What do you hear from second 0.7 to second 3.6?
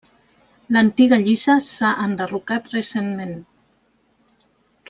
L'antiga lliça s'ha enderrocat recentment.